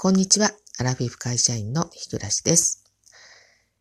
[0.00, 0.52] こんにちは。
[0.78, 2.84] アラフィフ会社員の日暮です。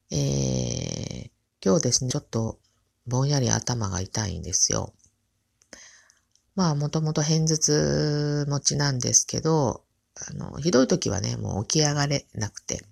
[0.09, 1.29] えー、
[1.63, 2.57] 今日ですね、ちょっと
[3.05, 4.95] ぼんやり頭が痛いんですよ。
[6.55, 9.83] まあ、もともと偏頭痛持ちなんですけど、
[10.15, 12.83] あの、ひどい時はね、もう起き上がれなくて、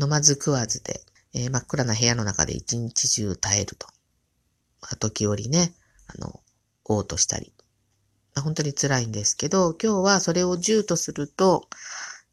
[0.00, 1.00] 飲まず食わずで、
[1.34, 3.88] えー、真っ暗な部屋の中で一日中耐えると。
[4.80, 5.74] まあ、時折ね、
[6.06, 6.40] あの、
[6.84, 7.52] 嘔吐したり。
[8.36, 11.68] ま、本当に辛いんですけど、今日はそれを10とすると、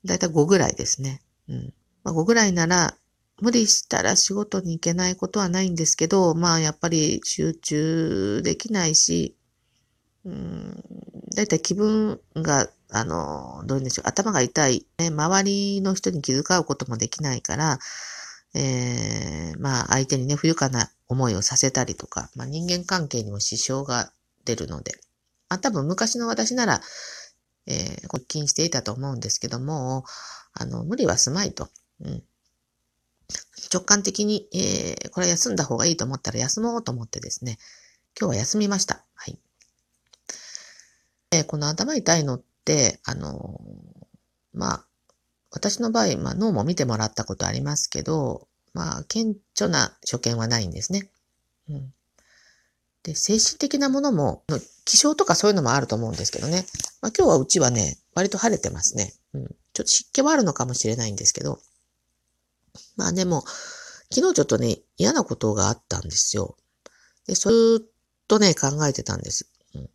[0.06, 1.22] だいたい5ぐらいですね。
[1.48, 1.74] うん。
[2.04, 2.96] まあ、5ぐらいなら、
[3.42, 9.36] 無理したら仕事に行けないことはないんですけど、まあやっぱり集中できないし、
[10.24, 10.84] うん、
[11.36, 17.80] だいたい気分が、あの、どういうんでしょう、頭が痛い、ね、周りの人に気遣うこともできないから、
[18.54, 24.12] えー、まあ相手にね、不愉快な思いをさせたりとか、まあ人間関係にも支障が
[24.46, 24.92] 出るので、
[25.50, 26.82] まあ多分昔の私なら、
[27.68, 30.04] えー、発勤していたと思うんですけども、
[30.54, 31.70] あの、無理はすまいと。
[32.02, 32.24] うん、
[33.74, 37.58] 直感的に、えー、これ休んだ方がいいと思ったら休もうと思ってですね、
[38.20, 39.06] 今日は休みました。
[39.14, 39.40] はい。
[41.32, 43.62] えー、この頭痛いのって、あの
[44.54, 44.86] まあ、
[45.52, 51.10] 私の場合、まあ、脳も見てもらったことありますけど、まあ、顕著な所見はないんですね。
[51.70, 51.94] うん。
[53.04, 54.44] で、精神的なものも、
[54.86, 56.66] 気象とかそういうのもあると思うんですけどね。
[57.02, 59.14] まあ今日はうちはね、割と晴れてますね。
[59.34, 59.46] うん。
[59.46, 61.60] ちょっと湿気はあるのかもしれないんですけど。
[62.96, 63.44] まあでも、
[64.14, 66.58] 昨日ちょっとね、嫌なことがあったんですよ。
[67.26, 67.92] で、そずっ
[68.28, 69.50] とね、考えてたんです。
[69.74, 69.90] うん、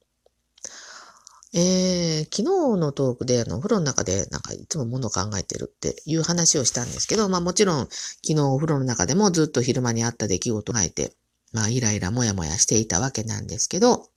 [1.53, 2.43] えー、昨日
[2.79, 11.15] のトークで、あの、お風呂の中で、なんかいつも物を考えてるっていう話をしたんですけど、まあもちろん、昨日お風呂の中でもずっと昼間にあった出来事がいて、
[11.57, 14.11] まあ、イライラもやもやしていたわけなんですけど、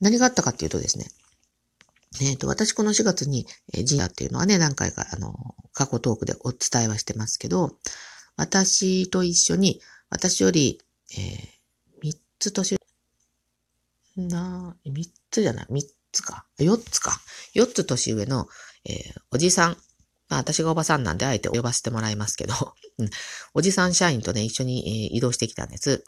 [0.00, 1.06] 何があったかっていうとですね、
[2.20, 5.34] えっ、ー、と、私この4月に、えー、ジアっていうのはね、何回か、あの、
[5.72, 7.76] 過去トークでお伝えはしてますけど、
[8.36, 10.80] 私と一緒に、私より、
[11.10, 12.78] えー、3つ年、
[14.16, 17.20] な、3つじゃない、3つか、4つか、
[17.56, 18.46] 4つ年上の、
[18.84, 19.76] えー、おじさん
[20.28, 22.54] まあ私がおばさんなんであえて呼ばせてもらいますけど、
[23.54, 26.04] おじさん社員とね、一緒に、移動してきたんです。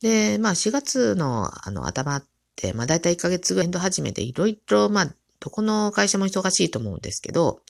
[0.00, 2.24] で、まあ4月のあの頭っ
[2.56, 7.62] て、まあ大体1ヶ月ぐらいの始めていろいろ、まあどこの会社も忙しいと思うんですけど、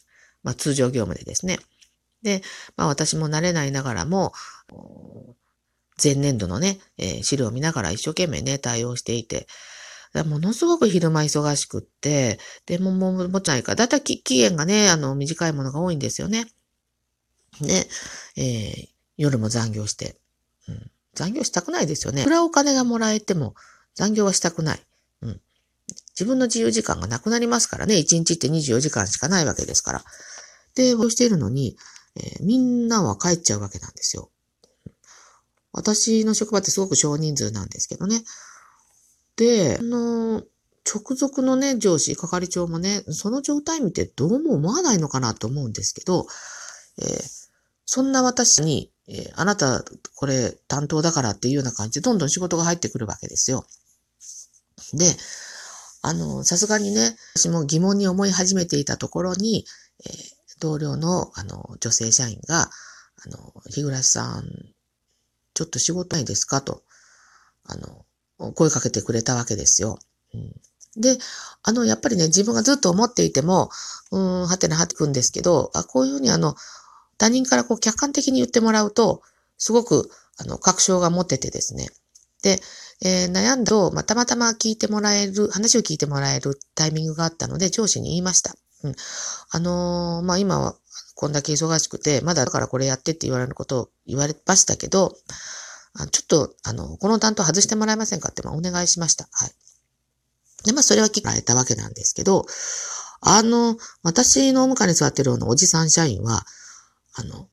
[0.43, 1.59] まあ通常業務でですね。
[2.23, 2.43] で、
[2.77, 4.33] まあ私も慣れないながらも、
[6.03, 9.47] 前年度のね、えー、資料を見ながら一生懸命ね、対応していて、
[10.25, 16.47] ものすごく昼間忙しくって、でもももちないか、だいたい期限がね、あの、短いものが多いんですよね。
[17.61, 17.89] で、
[18.37, 20.17] えー、夜も残業して、
[20.69, 20.91] うん。
[21.15, 22.23] 残業したくないですよね。
[22.23, 23.55] いくらお金がもらえても
[23.95, 24.81] 残業はしたくない。
[25.23, 25.41] うん。
[26.11, 27.97] 自分の自由時間がなくなりますからね。
[27.97, 30.05] 1日って24時間しかないわけですから。
[30.75, 31.77] で、そうしているのに、
[32.17, 34.31] えー、みんなは帰っちゃうわけなんですよ。
[35.73, 38.23] 私の職場ってすごく少人数なんですけどね。
[39.37, 40.43] で、あの、
[40.87, 46.27] 直属のね、上司、係長もね、その状態見てどうも思わないのかなと思うんですけど、
[46.99, 47.49] えー、
[47.85, 53.67] そんな私に、えー、あなた、これ担当だからっていうような感じで、どんどん仕事が入ってくるわけですよ。
[54.95, 55.17] で、
[56.03, 59.67] あの、さすがにね、私も疑問に思い始めていたところに、
[60.05, 60.15] えー、
[60.61, 62.71] 同僚の、あの、女性社員が、
[63.25, 64.45] あの、日暮さん、
[65.55, 66.83] ちょっと仕事ないですかと、
[67.65, 68.05] あの、
[68.55, 69.99] 声かけてくれたわけですよ。
[70.35, 71.19] うん、で、
[71.63, 73.71] あの、やっぱりね、自分がずっと思っていても、
[74.11, 76.55] うん、はてなはてくんですけど、あこういうふうにあの、
[77.19, 79.23] 他人からこう客観的に言ってもらうと、
[79.59, 81.89] すごく、あの、確証が持っててですね。
[82.43, 82.61] で、
[83.03, 88.55] えー、悩んだと、まあ、たまたま聞いてもらえる、話を聞いてもらえるタイミングがあったので、上司に言いました。
[88.83, 88.95] うん。
[89.51, 90.77] あのー、まあ、今は、
[91.15, 95.17] こんだけ忙しくて、まだだからこれやってって言われることを言われましたけど、
[95.99, 99.29] あちょっと、あの、この担当外してもらえませんかって、まあ、お願いしました。
[99.33, 99.51] はい。
[100.65, 102.47] で、まあ、それは聞かれたわけなんですけど、
[103.21, 106.45] あの、私のお迎えに座ってるようなおじさん社員は、
[107.15, 107.49] あの、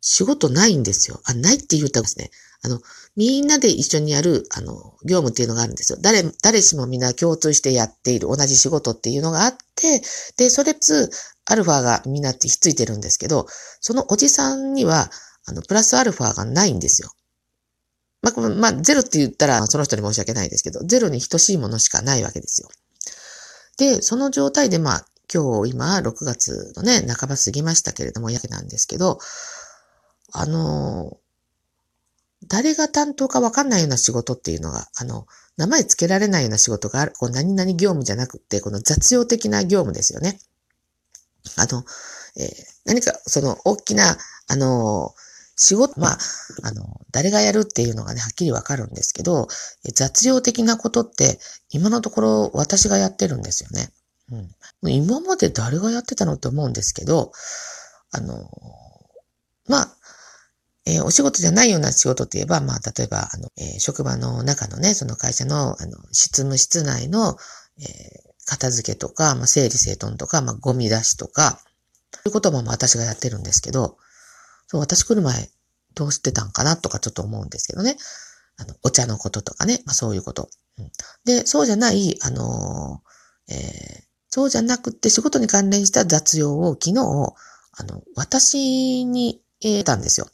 [0.00, 1.20] 仕事ないんですよ。
[1.24, 2.30] あ、ないって言ったんですね。
[2.62, 2.80] あの、
[3.16, 5.98] みんなで一緒にやる、あの、業務っていうのがあるんですよ。
[6.00, 10.02] 誰、誰しもみんな共通してやっている同じ仕事っていうのがあって、
[10.36, 11.10] で、それつ、
[11.46, 13.46] アルファがみんなってひっついてるんですけど、
[13.80, 15.10] そのおじさんには、
[15.46, 17.10] あの、プラスアルファがないんですよ。
[18.22, 22.68] まあ、まあ、ゼロって言ったらその人に申し訳ないですけど、ゼロに等しいものしかないわけですよ。
[23.78, 29.18] で、その状態で、まあ、今日今、6月のね、半ば過ぎましたけれども、やけなんですけど、
[30.32, 31.18] あの、
[32.46, 35.26] 誰が担当かわかんないような仕事っていうのが、あの、
[35.56, 37.12] 名前つけられないような仕事がある。
[37.18, 40.38] こう何々業務じゃなくて、この雑用的な業務ですよね。
[41.56, 41.84] あの、
[42.36, 42.48] えー、
[42.84, 44.16] 何かその大きな、
[44.46, 45.14] あの
[45.58, 46.18] 仕事、まあ、
[46.62, 49.48] あの、誰がやるっていうのがね、はっきりわかるんですけど、
[49.94, 51.38] 雑用的なことって、
[51.70, 53.90] 今のところ私がやってるんですよね。
[54.82, 54.90] うん。
[54.90, 57.32] 今まで誰がやってたのって思うんですけど、
[58.12, 58.48] あの、
[59.66, 59.96] まあ、
[60.86, 67.36] えー、お仕事じゃないような仕事って言えば、まあ、例えば、あの、えー、職場の中のね、その会社の、あの、執務室内の、
[67.78, 67.86] えー、
[68.46, 71.60] 片付けとか、まあ、整理整頓とか、まあ、ゴミ出しとか、
[72.14, 73.98] そういうことも私がやってるんですけど、
[74.68, 75.50] そう、私来る前、
[75.94, 77.96] どうしてたんかなとかちょっと思うんですけどね。
[78.56, 80.48] あの、お茶のこととかね、まあ、そういうこと。
[80.78, 80.90] うん、
[81.24, 83.02] で、そうじゃない、あの
[83.48, 87.00] えー、そうじゃなくて仕事に関連した雑用を昨日、
[87.72, 90.28] あの、私に、えー、たんですよ。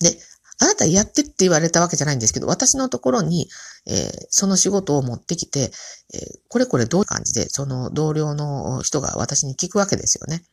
[0.00, 0.18] で、
[0.58, 3.48] あなたやってって言われたわけじゃないんですけど、私のところに、
[3.86, 5.72] えー、その仕事を持ってきて、
[6.14, 10.44] えー、これこれどういう感じで、その同僚の人が私に聞くわけですよね。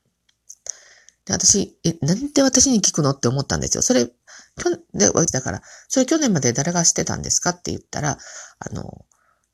[1.29, 3.83] で、私、え、なんで私に聞くのって思ったんですよ。
[3.83, 4.05] それ、
[4.57, 8.17] 去年、で、だから、それ去年まで誰がしてたんですかって言ったら、
[8.59, 9.05] あの、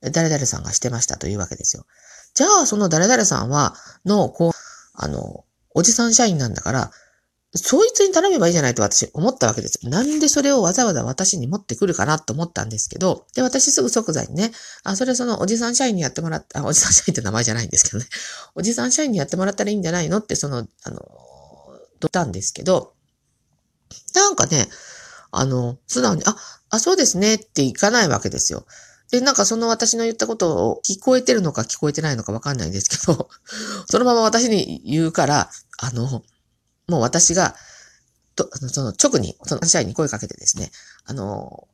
[0.01, 1.86] 誰々さんがしてましたというわけですよ。
[2.33, 3.75] じゃあ、その誰々さんは、
[4.06, 4.51] の、こう、
[4.94, 5.44] あの、
[5.74, 6.92] おじさん社員なんだから、
[7.57, 9.89] そいつに頼めばいいじゃないと私思ったわけですよ。
[9.89, 14.51] なんでそれをわざわざ私に持ってくるかなと思ったんですけど、で、私すぐ即座にね、
[14.83, 18.06] あ、それそのおじさん社員にやってもらった、あ、おじさん社員って名前じゃないんですけどね、
[18.56, 21.01] おじさん社員にやってもらったらいいんじゃないのって、その、あの、
[22.06, 22.94] どったんですけど、
[24.13, 24.68] なんかね、
[25.31, 26.36] あの、素直に、あ、
[26.69, 28.66] あ、そうですねっていかないわけですよ。
[29.12, 33.30] で、なんかその私の言ったことを聞こえてるのか聞こえてないのかわかんないんですけど、
[33.90, 36.24] そのまま私に言うから、あの、
[36.88, 37.56] もう私が、
[38.36, 40.72] と、その直に、その社員に声かけてですね、
[41.06, 41.68] あの、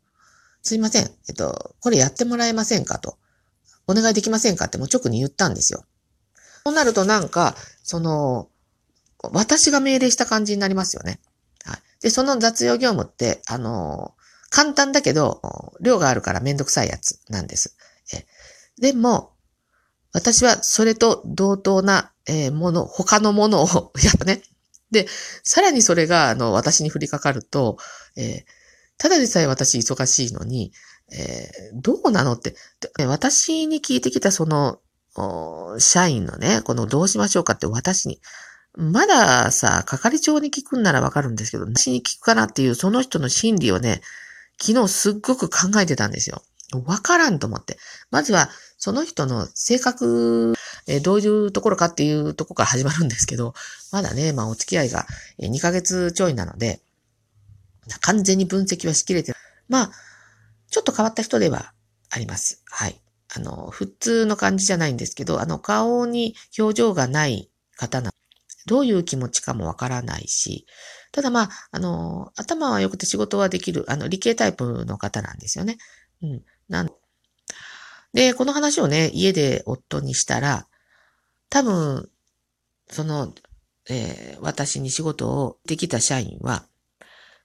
[0.63, 3.17] すいません、えっと、これやってもらえませんかと。
[3.87, 5.83] お願いできませんかってもう直に言ったんですよ。
[6.63, 8.50] そうなるとなんか、その、
[9.23, 11.19] 私が命令した感じになりますよね。
[11.63, 11.79] はい。
[12.01, 14.15] で、その雑用業務って、あの、
[14.49, 15.41] 簡単だけど、
[15.81, 17.77] 量があるからめんどくさいやつなんです。
[18.13, 18.25] え
[18.79, 19.31] でも、
[20.13, 24.41] 私はそれと同等な、えー、もの、他のものを やっぱね、
[24.91, 25.07] で、
[25.43, 27.77] さらにそれが、あの、私に降りかかると、
[28.17, 28.43] えー、
[28.97, 30.73] ただでさえ私忙しいのに、
[31.11, 32.55] えー、どうなのって、
[33.05, 34.79] 私に聞いてきたその、
[35.79, 38.21] 社員のね、このどうしましょうかって私に、
[38.77, 44.01] まださ、係長に聞くんならわかるんですけど、私に聞くかなっていうその人の心理をね、
[44.61, 46.43] 昨日すっごく考えてたんですよ。
[46.85, 47.77] わからんと思って。
[48.11, 50.53] まずは、その人の性格、
[50.87, 53.53] えー、どういうところかっていうとこから始まるんですけど、
[53.91, 55.05] まだね、まあお付き合いが
[55.39, 56.79] 2ヶ月ちょいなので、
[57.99, 59.33] 完全に分析はしきれて、
[59.67, 59.91] まあ、
[60.69, 61.73] ちょっと変わった人では
[62.09, 62.63] あります。
[62.69, 63.01] はい。
[63.35, 68.11] あの、普通の感じじゃないんですけど、あの、顔に表情がない方な、
[68.65, 70.65] どういう気持ちかもわからないし、
[71.11, 75.77] ただまあ、あの、頭は良くて仕事はできる、あの、理系タイプの方なんですよね。
[76.21, 76.43] うん。
[76.69, 76.89] なん
[78.13, 80.67] で、この話をね、家で夫にしたら、
[81.49, 82.09] 多分、
[82.89, 83.33] その、
[83.89, 86.65] えー、私に仕事をできた社員は、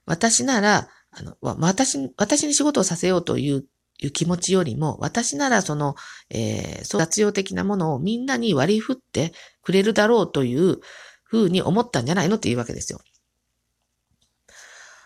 [0.05, 3.65] 私なら、あの、私、私に仕事をさせようという
[3.99, 5.95] いう気持ちよりも、私ならその、
[6.29, 9.33] えー、そう雑用的なものをみんなに割り振って
[9.63, 10.79] くれるだろうという
[11.27, 12.99] ふうに思ったんじゃないのっていうわけですよ。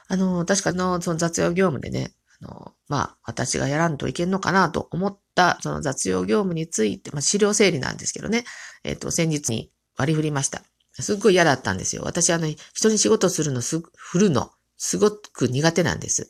[0.08, 8.44] あの、確かの、その雑用業務でね、あの、まあ、私がやらんといけんのかなと思った、その雑用業務について、まあ、資料整理なんですけどね、
[8.84, 10.64] えっ、ー、と、先日に割り振りました。
[11.00, 12.02] すっごい嫌だったんですよ。
[12.04, 16.30] 私、あの、人に仕事するのす、振るの、すごく苦手なんです。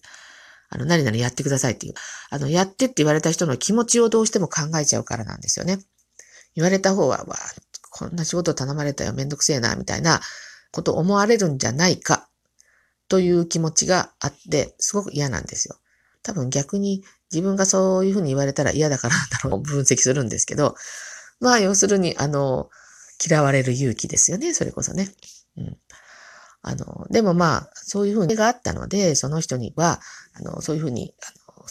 [0.70, 1.94] あの、何々やってくださいっていう。
[2.30, 5.80] あの、やってって言われた人の気持ちをどうしても考えちゃうからなんですよね。
[6.56, 7.36] 言われた方は、わ
[8.02, 10.22] こんな仕事頼まれたよ、めんどくせえな、みたいな
[10.72, 12.28] こと思われるんじゃないか、
[13.08, 15.76] という気持ちがあって、すごく嫌なんですよ。
[16.24, 20.76] 多分逆に自分がそういうふうに言われたら嫌だからだろう分析するんですけど、
[21.40, 22.70] まあ要するに、あの、
[23.24, 25.14] 嫌われる勇気ですよね、それこそね。
[25.58, 25.78] うん。
[26.64, 30.00] あの、でもまあ、そういうふうにがあったので、その人には、
[30.34, 31.14] あの、そういうふうに、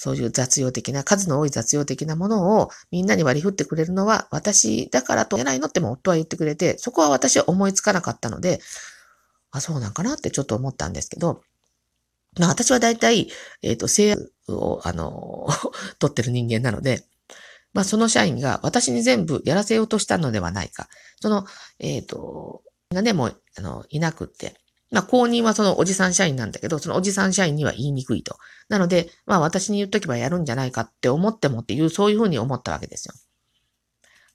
[0.00, 8.60] そういう雑用的な、数の多い雑用的なものをみんなに割り振ってくれるのは私だからとじゃないのっても夫は言ってくれて、そこは私は思いつかなかったので、
[9.50, 11.42] あ、そうなんかなってちょっと思ったんですけど、
[12.38, 13.28] まあ私は大体、
[13.60, 15.46] えっ、ー、と、制約を、あの、
[16.00, 17.04] 取ってる人間なので、
[17.74, 20.88] まあその社員が私に全部やらせようとしたのではないか。
[21.20, 21.44] その、
[21.78, 24.54] えっ、ー、と、がね、もう、あの、いなくって。
[24.90, 28.38] まあ公認はそのおじさん社員なんだけど、そのおじさん社員には言いにくいと。
[28.68, 33.14] なので、まあ私に言っとけばやるんじゃないかって思ってもっていう、そういうふうに思ったわけですよ。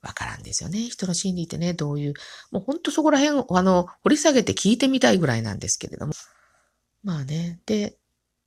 [0.02, 0.88] わからんですよね。
[0.88, 2.14] 人の心理ってね、どういう、
[2.52, 6.14] もうほんとそこら辺、あの、掘り下げて聞いてみたいぐらいなんですけれども。
[7.04, 7.98] まあね、で、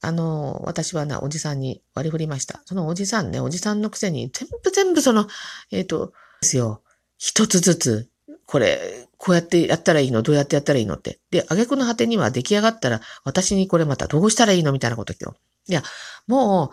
[0.00, 2.62] あの、私はな、おじさんに割り振りました。
[2.65, 5.27] そのおじさんね、おじさんのくせに、全部全部その、
[5.73, 6.12] えっ、ー、と、
[6.43, 6.83] ですよ。
[7.19, 8.09] 一つずつ、
[8.49, 10.23] これ、こうやってやったらいいの？
[10.23, 11.21] どうやってやったらいいのって。
[11.31, 14.73] で、挙句の果てには出来上がったら、私にこれまたどうしたらいいの？
[14.73, 15.37] みたいなこと今日。
[15.71, 15.83] いや、
[16.26, 16.73] も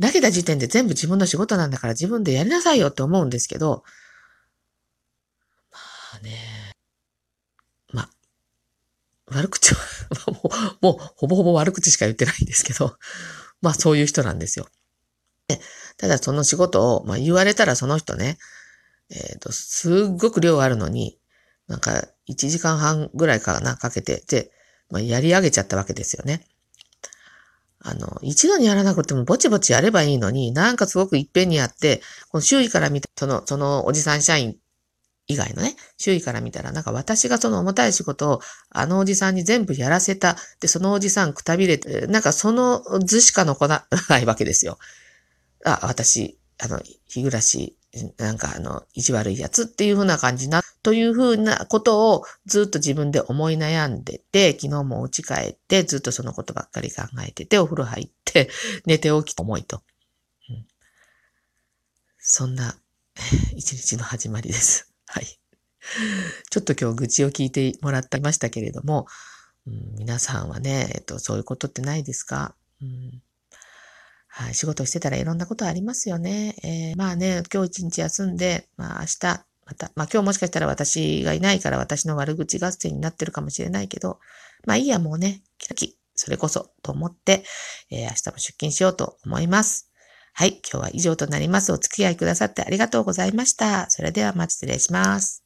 [0.00, 3.84] う、投げた時点で全部自分の仕事なんだから自分でやりなさいよって思うんですけど、
[5.70, 5.78] ま
[6.18, 6.72] あね、
[7.92, 8.10] まあ、
[9.26, 9.80] 悪口は
[10.26, 12.96] もう、もう、ほぼほぼ悪口しか言ってないんですけど、
[13.60, 14.66] まあそういう人なんですよ。
[15.98, 18.38] ただその仕事を、まあ言われたらその人ね、
[19.12, 21.18] えっ、ー、と、すっごく量あるのに、
[21.68, 24.50] なんか1時間半ぐらいかな、かけて、で、
[24.90, 26.46] まあ、やり上げちゃったわけですよね。
[27.84, 34.56] あの、一度にやらなくてもぼちぼちやればいいのに、なんかすごくいっぺんにやって、この周囲から見た、その、そのおじさん社員
[35.26, 38.40] 以外のね、周囲から見たら、なんか私がその重たい仕事を
[38.70, 40.36] あのおじさんに全部やらせた。
[40.60, 44.78] で、そのおじさんくたびれて、なんかその図しか残らないわけですよ。
[45.64, 47.76] あ、私、あの、日暮らし、
[48.16, 58.48] なんかあの、意地悪いやつっていうふうな感じな、というふうなことをずっと自分で思い悩んでて、昨日もお家帰ってずっとそのことばっかり考えてて、お風呂入って、
[58.86, 59.82] 寝て起きた思いと。
[60.48, 60.66] うん、
[62.18, 62.76] そんな、
[63.54, 64.90] 一日の始まりです。
[65.06, 65.38] はい。
[66.50, 69.06] ちょっと今日愚痴を聞いてもらってましたけれども、
[69.66, 73.22] うん、皆さんはね、えっと、そういうことってないですか、うん
[74.34, 76.56] はい、仕事してたらいろんなことありますよね。
[76.62, 84.20] えー、まあね、今日一日休んで、まあ明日、また、まあ今日もしかしたら私がいないから私の悪口合戦になってるかもしれないけど、
[84.64, 87.44] まあいいや、もうね、きらき、それこそと思って、
[87.90, 89.90] えー、明日も出勤しようと思います。
[90.32, 91.70] はい、今日は以上となります。
[91.70, 93.90] お付き合いくださってありがとうございました。
[93.90, 95.41] それではまた失礼します。